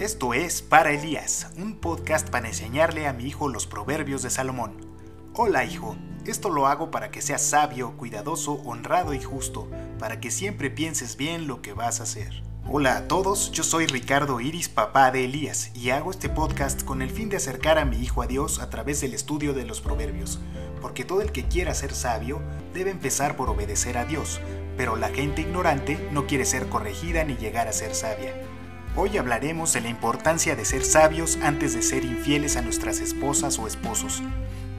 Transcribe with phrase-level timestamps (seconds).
[0.00, 4.72] Esto es Para Elías, un podcast para enseñarle a mi hijo los proverbios de Salomón.
[5.34, 9.68] Hola hijo, esto lo hago para que seas sabio, cuidadoso, honrado y justo,
[9.98, 12.42] para que siempre pienses bien lo que vas a hacer.
[12.66, 17.02] Hola a todos, yo soy Ricardo Iris, papá de Elías, y hago este podcast con
[17.02, 19.82] el fin de acercar a mi hijo a Dios a través del estudio de los
[19.82, 20.38] proverbios,
[20.80, 22.40] porque todo el que quiera ser sabio
[22.72, 24.40] debe empezar por obedecer a Dios,
[24.78, 28.32] pero la gente ignorante no quiere ser corregida ni llegar a ser sabia.
[28.96, 33.56] Hoy hablaremos de la importancia de ser sabios antes de ser infieles a nuestras esposas
[33.60, 34.20] o esposos.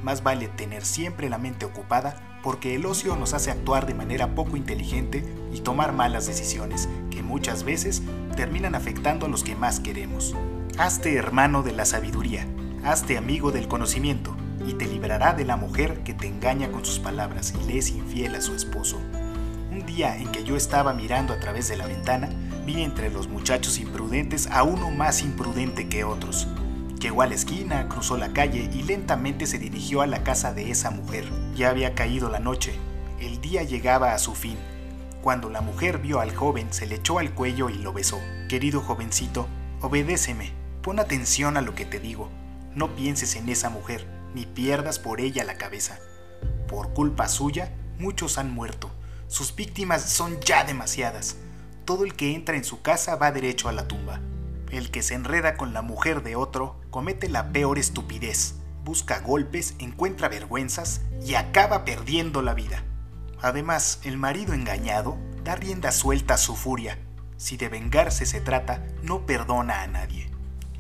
[0.04, 4.36] Más vale tener siempre la mente ocupada porque el ocio nos hace actuar de manera
[4.36, 8.02] poco inteligente y tomar malas decisiones que muchas veces
[8.36, 10.36] terminan afectando a los que más queremos.
[10.78, 12.46] Hazte hermano de la sabiduría,
[12.84, 14.36] hazte amigo del conocimiento
[14.68, 17.92] y te librará de la mujer que te engaña con sus palabras y le es
[17.92, 19.00] infiel a su esposo.
[19.72, 22.30] Un día en que yo estaba mirando a través de la ventana,
[22.80, 26.48] entre los muchachos imprudentes a uno más imprudente que otros.
[27.00, 30.70] Llegó a la esquina, cruzó la calle y lentamente se dirigió a la casa de
[30.70, 31.26] esa mujer.
[31.56, 32.76] Ya había caído la noche.
[33.20, 34.58] El día llegaba a su fin.
[35.22, 38.20] Cuando la mujer vio al joven, se le echó al cuello y lo besó.
[38.48, 39.48] Querido jovencito,
[39.82, 40.54] obedéceme.
[40.84, 42.30] Pon atención a lo que te digo.
[42.76, 46.00] No pienses en esa mujer, ni pierdas por ella la cabeza.
[46.68, 48.92] Por culpa suya, muchos han muerto.
[49.28, 51.38] Sus víctimas son ya demasiadas.
[51.86, 54.22] Todo el que entra en su casa va derecho a la tumba.
[54.70, 58.56] El que se enreda con la mujer de otro comete la peor estupidez.
[58.84, 62.84] Busca golpes, encuentra vergüenzas y acaba perdiendo la vida.
[63.42, 67.00] Además, el marido engañado da rienda suelta a su furia.
[67.38, 70.30] Si de vengarse se trata, no perdona a nadie.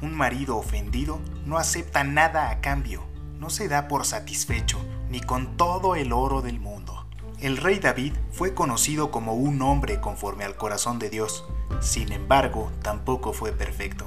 [0.02, 3.03] Un marido ofendido no acepta nada a cambio,
[3.39, 4.79] no se da por satisfecho,
[5.09, 7.00] ni con todo el oro del mundo.
[7.42, 11.44] El rey David fue conocido como un hombre conforme al corazón de Dios,
[11.80, 14.06] sin embargo, tampoco fue perfecto.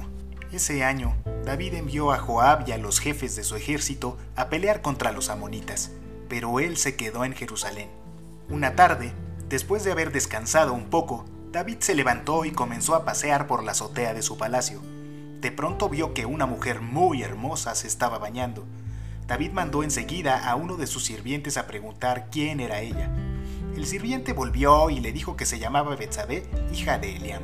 [0.53, 4.81] Ese año, David envió a Joab y a los jefes de su ejército a pelear
[4.81, 5.91] contra los amonitas,
[6.29, 7.89] pero él se quedó en Jerusalén.
[8.47, 9.11] Una tarde,
[9.49, 13.73] después de haber descansado un poco, David se levantó y comenzó a pasear por la
[13.73, 14.79] azotea de su palacio.
[15.41, 18.63] De pronto vio que una mujer muy hermosa se estaba bañando.
[19.27, 23.09] David mandó enseguida a uno de sus sirvientes a preguntar quién era ella.
[23.75, 27.41] El sirviente volvió y le dijo que se llamaba Betsabé, hija de Eliam,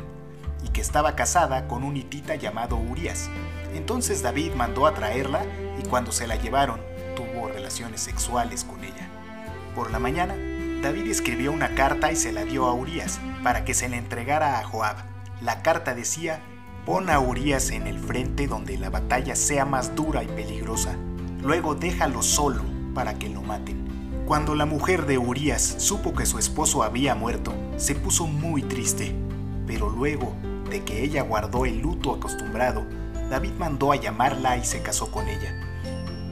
[0.63, 3.29] y que estaba casada con un hitita llamado Urias.
[3.73, 5.43] Entonces David mandó a traerla
[5.79, 6.79] y cuando se la llevaron,
[7.15, 9.09] tuvo relaciones sexuales con ella.
[9.75, 10.35] Por la mañana,
[10.81, 14.59] David escribió una carta y se la dio a Urias para que se la entregara
[14.59, 14.97] a Joab.
[15.41, 16.41] La carta decía,
[16.85, 20.95] pon a Urias en el frente donde la batalla sea más dura y peligrosa.
[21.41, 22.63] Luego déjalo solo
[22.93, 23.81] para que lo maten.
[24.25, 29.15] Cuando la mujer de Urias supo que su esposo había muerto, se puso muy triste,
[29.65, 30.33] pero luego
[30.69, 32.85] de que ella guardó el luto acostumbrado,
[33.29, 35.53] David mandó a llamarla y se casó con ella.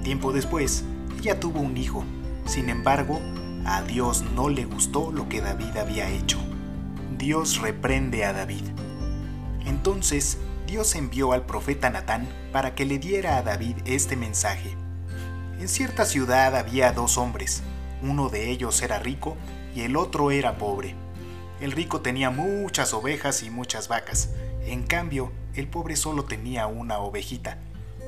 [0.04, 0.84] Tiempo después,
[1.18, 2.04] ella tuvo un hijo.
[2.46, 3.20] Sin embargo,
[3.66, 6.38] a Dios no le gustó lo que David había hecho.
[7.18, 8.64] Dios reprende a David.
[9.66, 10.38] Entonces,
[10.68, 14.76] Dios envió al profeta Natán para que le diera a David este mensaje.
[15.60, 17.64] En cierta ciudad había dos hombres,
[18.02, 19.36] uno de ellos era rico
[19.76, 20.96] y el otro era pobre.
[21.60, 24.30] El rico tenía muchas ovejas y muchas vacas.
[24.64, 27.58] En cambio, el pobre solo tenía una ovejita.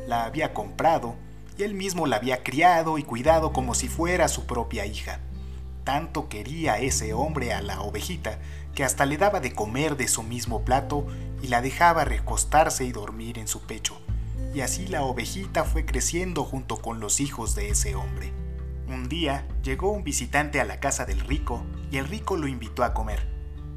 [0.08, 1.16] La había comprado
[1.58, 5.20] y él mismo la había criado y cuidado como si fuera su propia hija.
[5.84, 8.40] Tanto quería ese hombre a la ovejita
[8.74, 11.06] que hasta le daba de comer de su mismo plato
[11.42, 14.00] y la dejaba recostarse y dormir en su pecho.
[14.54, 18.34] Y así la ovejita fue creciendo junto con los hijos de ese hombre.
[18.88, 22.84] Un día llegó un visitante a la casa del rico y el rico lo invitó
[22.84, 23.26] a comer.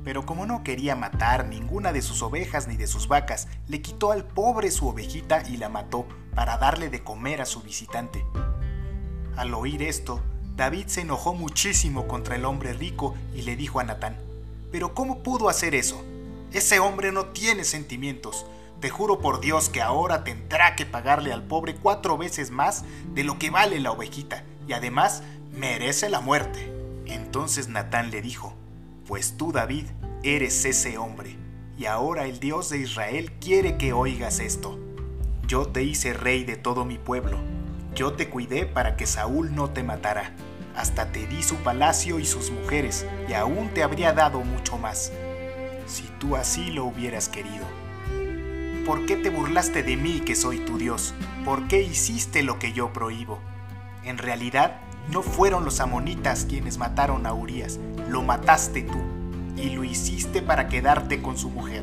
[0.03, 4.11] Pero como no quería matar ninguna de sus ovejas ni de sus vacas, le quitó
[4.11, 8.25] al pobre su ovejita y la mató para darle de comer a su visitante.
[9.37, 10.21] Al oír esto,
[10.57, 14.17] David se enojó muchísimo contra el hombre rico y le dijo a Natán,
[14.71, 16.04] ¿pero cómo pudo hacer eso?
[16.53, 18.47] Ese hombre no tiene sentimientos.
[18.84, 22.84] Te juro por Dios que ahora tendrá que pagarle al pobre cuatro veces más
[23.15, 25.22] de lo que vale la ovejita y además
[25.54, 26.71] merece la muerte.
[27.07, 28.53] Entonces Natán le dijo,
[29.07, 29.86] pues tú David
[30.22, 31.39] eres ese hombre,
[31.78, 34.78] y ahora el Dios de Israel quiere que oigas esto.
[35.47, 37.39] Yo te hice rey de todo mi pueblo,
[37.95, 40.34] yo te cuidé para que Saúl no te matara,
[40.77, 45.10] hasta te di su palacio y sus mujeres, y aún te habría dado mucho más,
[45.86, 47.65] si tú así lo hubieras querido.
[48.84, 51.15] ¿Por qué te burlaste de mí que soy tu Dios?
[51.42, 53.41] ¿Por qué hiciste lo que yo prohíbo?
[54.04, 54.78] En realidad,
[55.10, 58.98] no fueron los amonitas quienes mataron a Urias, lo mataste tú,
[59.57, 61.83] y lo hiciste para quedarte con su mujer.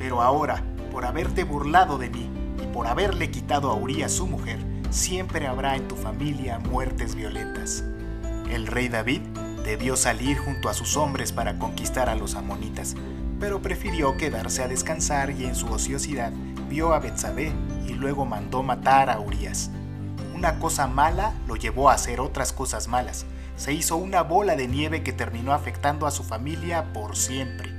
[0.00, 2.28] Pero ahora, por haberte burlado de mí
[2.60, 4.58] y por haberle quitado a Urias su mujer,
[4.90, 7.84] siempre habrá en tu familia muertes violentas.
[8.50, 9.20] El rey David
[9.64, 12.96] debió salir junto a sus hombres para conquistar a los amonitas,
[13.40, 16.32] pero prefirió quedarse a descansar y en su ociosidad
[16.68, 17.52] vio a Betsabé
[17.86, 19.70] y luego mandó matar a Urias.
[20.34, 23.26] Una cosa mala lo llevó a hacer otras cosas malas.
[23.56, 27.72] Se hizo una bola de nieve que terminó afectando a su familia por siempre.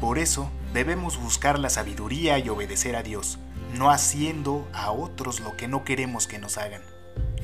[0.00, 3.38] Por eso debemos buscar la sabiduría y obedecer a Dios,
[3.78, 6.82] no haciendo a otros lo que no queremos que nos hagan.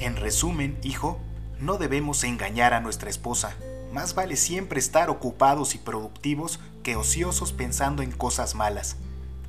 [0.01, 1.21] En resumen, hijo,
[1.61, 3.55] no debemos engañar a nuestra esposa.
[3.93, 6.59] Más vale siempre estar ocupados y productivos
[6.97, 8.97] ociosos pensando en cosas malas.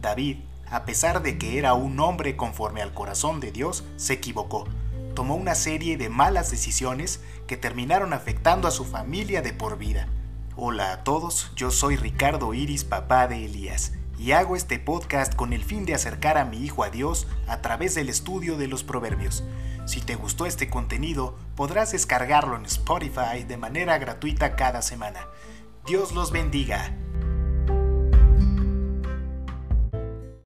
[0.01, 0.37] David,
[0.69, 4.67] a pesar de que era un hombre conforme al corazón de Dios, se equivocó.
[5.15, 10.07] Tomó una serie de malas decisiones que terminaron afectando a su familia de por vida.
[10.55, 15.53] Hola a todos, yo soy Ricardo Iris, papá de Elías, y hago este podcast con
[15.53, 18.83] el fin de acercar a mi hijo a Dios a través del estudio de los
[18.83, 19.43] proverbios.
[19.85, 25.25] Si te gustó este contenido, podrás descargarlo en Spotify de manera gratuita cada semana.
[25.87, 26.93] Dios los bendiga.